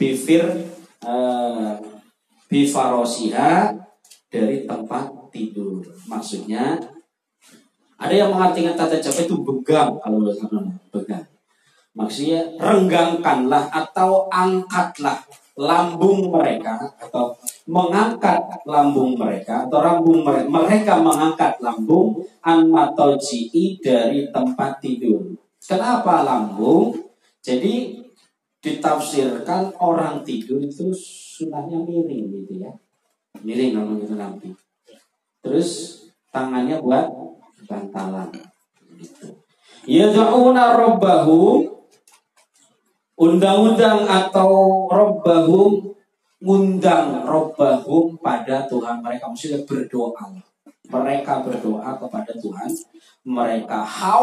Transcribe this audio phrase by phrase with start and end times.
[0.00, 0.48] bifir
[1.04, 1.76] uh,
[4.32, 5.84] dari tempat tidur.
[6.08, 6.80] Maksudnya
[8.00, 10.24] ada yang mengartikan tata capek itu begang kalau
[10.88, 11.20] begang.
[11.92, 15.20] Maksudnya renggangkanlah atau angkatlah
[15.60, 17.36] lambung mereka atau
[17.68, 25.36] mengangkat lambung mereka atau lambung mereka mereka mengangkat lambung anmatoji'i dari tempat tidur.
[25.60, 26.96] Kenapa lambung?
[27.44, 27.99] Jadi
[28.60, 32.72] ditafsirkan orang tidur itu sunahnya miring gitu ya.
[33.40, 34.48] Miring namanya itu nanti.
[35.40, 35.68] Terus
[36.28, 37.08] tangannya buat
[37.64, 38.28] bantalan.
[39.00, 39.32] Gitu.
[39.88, 41.80] Yad'una rabbahum
[43.20, 44.48] undang-undang atau
[44.88, 45.92] robbahum
[46.40, 50.24] ngundang robbahum pada Tuhan mereka maksudnya berdoa
[50.88, 52.70] mereka berdoa kepada Tuhan
[53.28, 54.18] mereka haus